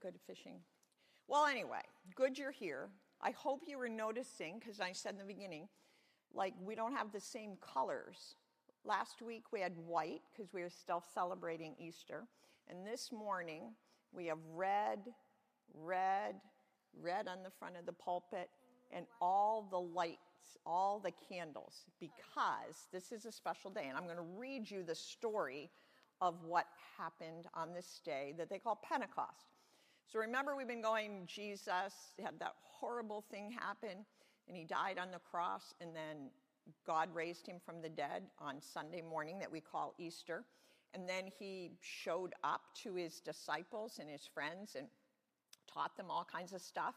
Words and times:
good 0.00 0.14
at 0.14 0.20
fishing. 0.26 0.56
Well, 1.28 1.46
anyway, 1.46 1.82
good 2.14 2.38
you're 2.38 2.50
here. 2.50 2.88
I 3.20 3.30
hope 3.32 3.60
you 3.66 3.78
were 3.78 3.88
noticing, 3.88 4.58
because 4.58 4.80
I 4.80 4.92
said 4.92 5.12
in 5.12 5.18
the 5.18 5.24
beginning, 5.24 5.68
like 6.32 6.54
we 6.62 6.74
don't 6.74 6.94
have 6.94 7.12
the 7.12 7.20
same 7.20 7.56
colors. 7.60 8.34
Last 8.84 9.20
week 9.20 9.44
we 9.52 9.60
had 9.60 9.76
white 9.76 10.22
because 10.32 10.52
we 10.52 10.62
were 10.62 10.70
still 10.70 11.02
celebrating 11.14 11.74
Easter. 11.78 12.24
And 12.68 12.86
this 12.86 13.12
morning 13.12 13.74
we 14.12 14.26
have 14.26 14.38
red, 14.54 15.00
red, 15.74 16.36
red 17.00 17.28
on 17.28 17.42
the 17.42 17.50
front 17.50 17.76
of 17.76 17.86
the 17.86 17.92
pulpit, 17.92 18.48
and 18.90 19.06
all 19.20 19.68
the 19.70 19.78
lights, 19.78 20.56
all 20.66 20.98
the 20.98 21.12
candles, 21.28 21.84
because 22.00 22.88
this 22.92 23.12
is 23.12 23.24
a 23.24 23.32
special 23.32 23.70
day. 23.70 23.86
And 23.88 23.96
I'm 23.96 24.04
going 24.04 24.16
to 24.16 24.38
read 24.38 24.68
you 24.68 24.82
the 24.82 24.94
story 24.94 25.70
of 26.20 26.42
what 26.44 26.66
happened 26.98 27.46
on 27.54 27.72
this 27.72 28.00
day 28.04 28.34
that 28.36 28.50
they 28.50 28.58
call 28.58 28.80
Pentecost. 28.82 29.46
So 30.12 30.18
remember, 30.18 30.56
we've 30.56 30.66
been 30.66 30.82
going, 30.82 31.22
Jesus 31.26 31.94
had 32.20 32.40
that 32.40 32.54
horrible 32.62 33.24
thing 33.30 33.52
happen, 33.52 34.04
and 34.48 34.56
he 34.56 34.64
died 34.64 34.98
on 34.98 35.12
the 35.12 35.20
cross, 35.30 35.72
and 35.80 35.94
then 35.94 36.30
God 36.84 37.14
raised 37.14 37.46
him 37.46 37.58
from 37.64 37.80
the 37.80 37.88
dead 37.88 38.24
on 38.40 38.60
Sunday 38.60 39.02
morning 39.02 39.38
that 39.38 39.52
we 39.52 39.60
call 39.60 39.94
Easter. 39.98 40.44
And 40.94 41.08
then 41.08 41.24
he 41.38 41.70
showed 41.80 42.34
up 42.42 42.62
to 42.82 42.94
his 42.94 43.20
disciples 43.20 43.98
and 44.00 44.10
his 44.10 44.28
friends 44.34 44.74
and 44.76 44.88
taught 45.72 45.96
them 45.96 46.06
all 46.10 46.26
kinds 46.30 46.52
of 46.52 46.60
stuff. 46.60 46.96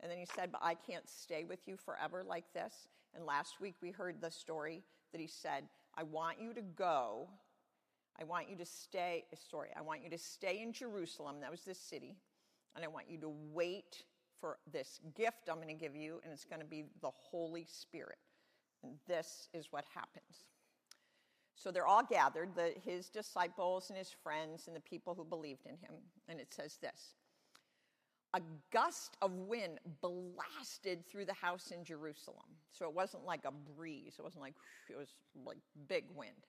And 0.00 0.10
then 0.10 0.16
he 0.16 0.26
said, 0.34 0.50
But 0.50 0.62
I 0.64 0.74
can't 0.74 1.06
stay 1.06 1.44
with 1.44 1.68
you 1.68 1.76
forever 1.76 2.24
like 2.26 2.50
this. 2.54 2.88
And 3.14 3.26
last 3.26 3.60
week 3.60 3.74
we 3.82 3.90
heard 3.90 4.22
the 4.22 4.30
story 4.30 4.82
that 5.12 5.20
he 5.20 5.26
said, 5.26 5.64
I 5.96 6.02
want 6.02 6.40
you 6.40 6.54
to 6.54 6.62
go. 6.62 7.28
I 8.18 8.24
want 8.24 8.48
you 8.48 8.56
to 8.56 8.64
stay, 8.64 9.24
sorry, 9.50 9.68
I 9.76 9.82
want 9.82 10.02
you 10.02 10.08
to 10.10 10.18
stay 10.18 10.62
in 10.62 10.72
Jerusalem. 10.72 11.36
That 11.40 11.50
was 11.50 11.62
this 11.62 11.78
city. 11.78 12.16
And 12.74 12.84
I 12.84 12.88
want 12.88 13.06
you 13.08 13.18
to 13.18 13.32
wait 13.52 14.04
for 14.40 14.58
this 14.72 15.00
gift 15.16 15.48
I'm 15.48 15.56
going 15.56 15.68
to 15.68 15.74
give 15.74 15.96
you, 15.96 16.20
and 16.24 16.32
it's 16.32 16.44
going 16.44 16.60
to 16.60 16.66
be 16.66 16.84
the 17.00 17.10
Holy 17.10 17.66
Spirit. 17.68 18.18
And 18.82 18.92
this 19.08 19.48
is 19.54 19.68
what 19.70 19.84
happens. 19.94 20.44
So 21.56 21.70
they're 21.70 21.86
all 21.86 22.02
gathered, 22.04 22.54
the, 22.54 22.74
his 22.84 23.08
disciples 23.08 23.88
and 23.88 23.98
his 23.98 24.10
friends 24.10 24.66
and 24.66 24.76
the 24.76 24.80
people 24.80 25.14
who 25.14 25.24
believed 25.24 25.66
in 25.66 25.76
him. 25.76 25.94
And 26.28 26.40
it 26.40 26.52
says 26.52 26.78
this 26.82 27.14
a 28.34 28.40
gust 28.72 29.16
of 29.22 29.32
wind 29.32 29.78
blasted 30.02 31.06
through 31.06 31.24
the 31.24 31.34
house 31.34 31.70
in 31.70 31.84
Jerusalem. 31.84 32.44
So 32.68 32.86
it 32.86 32.92
wasn't 32.92 33.24
like 33.24 33.44
a 33.44 33.52
breeze, 33.76 34.16
it 34.18 34.22
wasn't 34.22 34.42
like, 34.42 34.54
it 34.90 34.96
was 34.96 35.14
like 35.46 35.58
big 35.88 36.04
wind. 36.14 36.48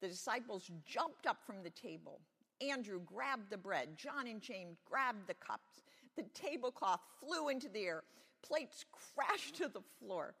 The 0.00 0.08
disciples 0.08 0.70
jumped 0.86 1.26
up 1.26 1.38
from 1.44 1.56
the 1.64 1.70
table. 1.70 2.20
Andrew 2.60 3.00
grabbed 3.00 3.50
the 3.50 3.58
bread. 3.58 3.96
John 3.96 4.26
and 4.26 4.40
James 4.40 4.78
grabbed 4.84 5.26
the 5.26 5.34
cups. 5.34 5.84
The 6.16 6.24
tablecloth 6.34 7.00
flew 7.20 7.48
into 7.48 7.68
the 7.68 7.84
air. 7.84 8.04
Plates 8.42 8.84
crashed 8.92 9.56
to 9.56 9.68
the 9.68 9.82
floor. 9.98 10.34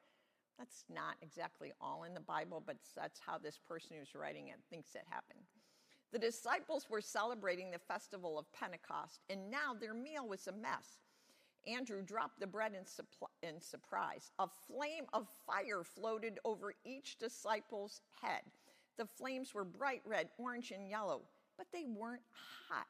That's 0.58 0.84
not 0.92 1.16
exactly 1.20 1.72
all 1.80 2.04
in 2.04 2.14
the 2.14 2.20
Bible, 2.20 2.62
but 2.64 2.76
that's 2.96 3.20
how 3.20 3.36
this 3.36 3.58
person 3.58 3.96
who's 3.98 4.14
writing 4.14 4.48
it 4.48 4.56
thinks 4.70 4.94
it 4.94 5.04
happened. 5.10 5.40
The 6.12 6.18
disciples 6.18 6.88
were 6.88 7.00
celebrating 7.00 7.70
the 7.70 7.78
festival 7.78 8.38
of 8.38 8.50
Pentecost, 8.52 9.20
and 9.28 9.50
now 9.50 9.74
their 9.78 9.92
meal 9.92 10.26
was 10.26 10.46
a 10.46 10.52
mess. 10.52 11.00
Andrew 11.66 12.00
dropped 12.00 12.40
the 12.40 12.46
bread 12.46 12.72
in, 12.74 12.84
suppl- 12.84 13.28
in, 13.42 13.60
surprise. 13.60 14.30
A 14.38 14.46
flame 14.66 15.04
of 15.12 15.26
fire 15.46 15.82
floated 15.82 16.38
over 16.44 16.74
each 16.84 17.18
disciple's 17.18 18.00
head. 18.22 18.42
The 18.96 19.04
flames 19.04 19.52
were 19.52 19.64
bright 19.64 20.02
red, 20.06 20.28
orange, 20.38 20.70
and 20.70 20.88
yellow, 20.88 21.22
but 21.56 21.66
they 21.72 21.84
weren't 21.86 22.22
hot. 22.68 22.86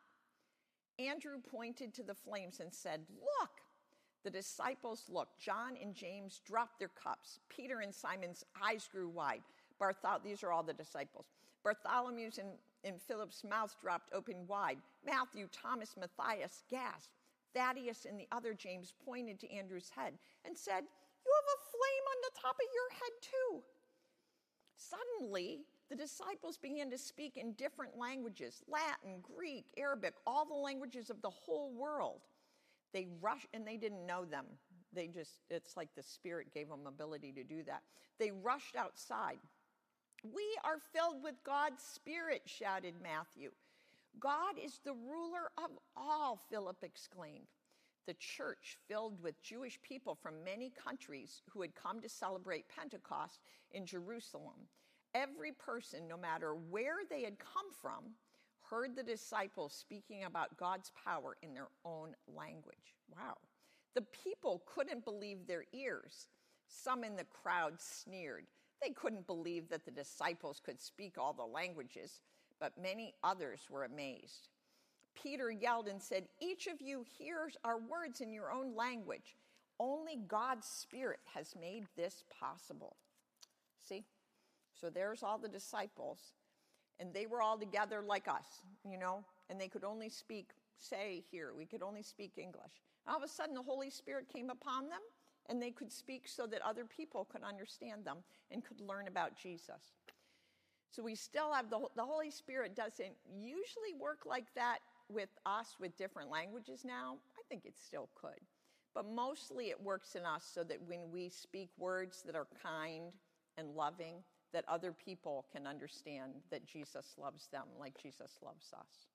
Andrew 0.98 1.38
pointed 1.50 1.94
to 1.94 2.02
the 2.02 2.14
flames 2.14 2.60
and 2.60 2.72
said, 2.72 3.00
Look! 3.10 3.50
The 4.24 4.30
disciples 4.30 5.04
looked. 5.08 5.38
John 5.38 5.76
and 5.80 5.94
James 5.94 6.40
dropped 6.44 6.80
their 6.80 6.88
cups. 6.88 7.38
Peter 7.48 7.80
and 7.80 7.94
Simon's 7.94 8.44
eyes 8.60 8.88
grew 8.90 9.08
wide. 9.08 9.42
Barthol- 9.80 10.24
these 10.24 10.42
are 10.42 10.50
all 10.50 10.64
the 10.64 10.72
disciples. 10.72 11.26
Bartholomew's 11.64 12.38
and, 12.38 12.48
and 12.82 13.00
Philip's 13.00 13.44
mouth 13.44 13.76
dropped 13.80 14.10
open 14.12 14.46
wide. 14.48 14.78
Matthew, 15.04 15.46
Thomas, 15.52 15.94
Matthias 15.96 16.64
gasped. 16.68 17.12
Thaddeus 17.54 18.04
and 18.04 18.18
the 18.18 18.28
other 18.32 18.52
James 18.52 18.92
pointed 19.04 19.38
to 19.40 19.52
Andrew's 19.52 19.90
head 19.90 20.14
and 20.44 20.56
said, 20.56 20.82
You 20.82 21.32
have 21.34 21.54
a 21.54 21.64
flame 21.70 22.06
on 22.10 22.18
the 22.22 22.40
top 22.40 22.56
of 22.56 22.66
your 22.74 22.90
head, 22.98 23.12
too. 23.22 23.62
Suddenly, 24.76 25.60
the 25.88 25.96
disciples 25.96 26.56
began 26.56 26.90
to 26.90 26.98
speak 26.98 27.36
in 27.36 27.52
different 27.52 27.96
languages 27.96 28.62
Latin, 28.68 29.22
Greek, 29.22 29.66
Arabic, 29.76 30.14
all 30.26 30.44
the 30.44 30.54
languages 30.54 31.10
of 31.10 31.22
the 31.22 31.30
whole 31.30 31.72
world. 31.72 32.20
They 32.92 33.06
rushed, 33.20 33.48
and 33.52 33.66
they 33.66 33.76
didn't 33.76 34.06
know 34.06 34.24
them. 34.24 34.46
They 34.92 35.08
just, 35.08 35.38
it's 35.50 35.76
like 35.76 35.90
the 35.94 36.02
Spirit 36.02 36.54
gave 36.54 36.68
them 36.68 36.86
ability 36.86 37.32
to 37.32 37.44
do 37.44 37.62
that. 37.64 37.82
They 38.18 38.30
rushed 38.30 38.76
outside. 38.76 39.38
We 40.22 40.44
are 40.64 40.78
filled 40.92 41.22
with 41.22 41.34
God's 41.44 41.82
Spirit, 41.82 42.42
shouted 42.46 42.94
Matthew. 43.02 43.50
God 44.18 44.54
is 44.62 44.80
the 44.82 44.94
ruler 44.94 45.50
of 45.58 45.70
all, 45.96 46.40
Philip 46.48 46.82
exclaimed. 46.82 47.46
The 48.06 48.14
church, 48.14 48.78
filled 48.88 49.22
with 49.22 49.42
Jewish 49.42 49.78
people 49.82 50.14
from 50.14 50.44
many 50.44 50.70
countries 50.70 51.42
who 51.50 51.60
had 51.60 51.74
come 51.74 52.00
to 52.00 52.08
celebrate 52.08 52.64
Pentecost 52.68 53.40
in 53.72 53.84
Jerusalem, 53.84 54.68
every 55.16 55.52
person, 55.52 56.06
no 56.06 56.16
matter 56.16 56.54
where 56.54 56.98
they 57.08 57.22
had 57.22 57.38
come 57.38 57.72
from, 57.80 58.12
heard 58.70 58.94
the 58.94 59.02
disciples 59.02 59.72
speaking 59.72 60.24
about 60.24 60.56
God's 60.58 60.92
power 61.04 61.36
in 61.42 61.54
their 61.54 61.68
own 61.84 62.14
language. 62.28 62.94
Wow. 63.10 63.38
The 63.94 64.02
people 64.02 64.62
couldn't 64.66 65.04
believe 65.04 65.46
their 65.46 65.64
ears. 65.72 66.28
Some 66.68 67.02
in 67.02 67.16
the 67.16 67.24
crowd 67.24 67.80
sneered. 67.80 68.46
They 68.82 68.90
couldn't 68.90 69.26
believe 69.26 69.68
that 69.70 69.84
the 69.86 69.90
disciples 69.90 70.60
could 70.62 70.80
speak 70.80 71.16
all 71.16 71.32
the 71.32 71.44
languages, 71.44 72.20
but 72.60 72.80
many 72.80 73.14
others 73.24 73.60
were 73.70 73.84
amazed. 73.84 74.48
Peter 75.14 75.50
yelled 75.50 75.88
and 75.88 76.02
said, 76.02 76.24
Each 76.40 76.66
of 76.66 76.82
you 76.82 77.04
hears 77.18 77.56
our 77.64 77.78
words 77.78 78.20
in 78.20 78.32
your 78.32 78.52
own 78.52 78.76
language. 78.76 79.36
Only 79.80 80.16
God's 80.28 80.66
Spirit 80.66 81.20
has 81.34 81.54
made 81.58 81.86
this 81.96 82.22
possible. 82.38 82.96
See? 83.88 84.04
So 84.80 84.90
there's 84.90 85.22
all 85.22 85.38
the 85.38 85.48
disciples, 85.48 86.32
and 87.00 87.12
they 87.12 87.26
were 87.26 87.42
all 87.42 87.58
together 87.58 88.02
like 88.06 88.28
us, 88.28 88.62
you 88.88 88.98
know, 88.98 89.24
and 89.48 89.60
they 89.60 89.68
could 89.68 89.84
only 89.84 90.08
speak, 90.08 90.50
say 90.76 91.24
here, 91.30 91.52
we 91.56 91.66
could 91.66 91.82
only 91.82 92.02
speak 92.02 92.32
English. 92.36 92.82
All 93.08 93.16
of 93.16 93.22
a 93.22 93.28
sudden, 93.28 93.54
the 93.54 93.62
Holy 93.62 93.90
Spirit 93.90 94.26
came 94.32 94.50
upon 94.50 94.88
them, 94.88 95.00
and 95.48 95.62
they 95.62 95.70
could 95.70 95.92
speak 95.92 96.26
so 96.26 96.46
that 96.46 96.60
other 96.62 96.84
people 96.84 97.24
could 97.24 97.42
understand 97.42 98.04
them 98.04 98.18
and 98.50 98.64
could 98.64 98.80
learn 98.80 99.06
about 99.08 99.36
Jesus. 99.36 99.94
So 100.90 101.02
we 101.02 101.14
still 101.14 101.52
have 101.52 101.70
the, 101.70 101.80
the 101.94 102.04
Holy 102.04 102.30
Spirit 102.30 102.74
doesn't 102.74 103.14
usually 103.38 103.94
work 103.98 104.20
like 104.26 104.46
that 104.54 104.78
with 105.08 105.28
us 105.44 105.76
with 105.80 105.96
different 105.96 106.30
languages 106.30 106.84
now. 106.84 107.16
I 107.38 107.42
think 107.48 107.64
it 107.64 107.74
still 107.78 108.08
could. 108.14 108.40
But 108.94 109.06
mostly 109.06 109.66
it 109.66 109.80
works 109.80 110.14
in 110.14 110.24
us 110.24 110.48
so 110.52 110.64
that 110.64 110.80
when 110.86 111.10
we 111.12 111.28
speak 111.28 111.68
words 111.76 112.22
that 112.24 112.34
are 112.34 112.48
kind 112.62 113.12
and 113.58 113.74
loving, 113.76 114.14
that 114.52 114.64
other 114.68 114.92
people 114.92 115.44
can 115.52 115.66
understand 115.66 116.32
that 116.50 116.66
Jesus 116.66 117.14
loves 117.18 117.48
them 117.48 117.64
like 117.78 118.00
Jesus 118.00 118.38
loves 118.42 118.72
us. 118.72 119.06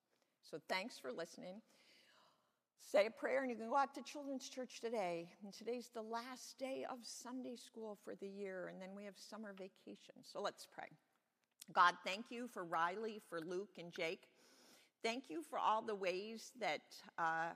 So 0.44 0.58
thanks 0.68 1.00
for 1.00 1.12
listening. 1.12 1.62
Say 2.82 3.06
a 3.06 3.12
prayer, 3.12 3.42
and 3.42 3.50
you 3.50 3.56
can 3.56 3.70
go 3.70 3.78
out 3.78 3.94
to 3.96 4.02
Children's 4.02 4.50
Church 4.50 4.82
today. 4.82 5.30
And 5.44 5.54
today's 5.54 5.90
the 5.94 6.02
last 6.02 6.58
day 6.58 6.86
of 6.90 6.98
Sunday 7.04 7.56
school 7.56 7.98
for 8.04 8.16
the 8.16 8.28
year, 8.28 8.70
and 8.72 8.82
then 8.82 8.90
we 8.96 9.06
have 9.06 9.14
summer 9.18 9.54
vacation. 9.54 10.16
So 10.24 10.42
let's 10.42 10.68
pray. 10.74 10.88
God, 11.72 11.94
thank 12.06 12.26
you 12.30 12.48
for 12.48 12.66
Riley, 12.66 13.22
for 13.30 13.40
Luke, 13.40 13.78
and 13.78 13.94
Jake. 13.94 14.24
Thank 15.04 15.30
you 15.30 15.42
for 15.42 15.58
all 15.58 15.82
the 15.82 15.96
ways 15.96 16.52
that 16.60 16.82
uh, 17.18 17.52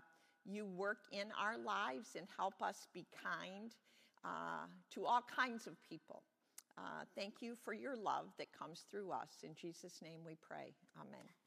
you 0.46 0.66
work 0.66 1.00
in 1.12 1.28
our 1.40 1.58
lives 1.58 2.16
and 2.16 2.28
help 2.38 2.62
us 2.62 2.88
be 2.94 3.06
kind 3.22 3.76
uh, 4.24 4.68
to 4.92 5.06
all 5.06 5.22
kinds 5.36 5.68
of 5.68 5.74
people. 5.90 6.24
Uh, 6.78 7.06
thank 7.16 7.42
you 7.42 7.56
for 7.64 7.74
your 7.74 7.96
love 7.96 8.28
that 8.38 8.52
comes 8.52 8.86
through 8.92 9.12
us. 9.12 9.44
In 9.44 9.56
Jesus' 9.56 10.02
name 10.02 10.20
we 10.26 10.36
pray. 10.36 10.74
Amen. 11.00 11.45